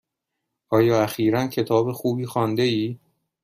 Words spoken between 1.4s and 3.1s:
کتاب خوبی خوانده ای؟